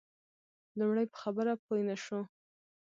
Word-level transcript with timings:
لومړی 0.77 1.05
په 1.11 1.17
خبره 1.23 1.53
پوی 1.65 1.81
نه 1.89 1.95
شو. 2.03 2.19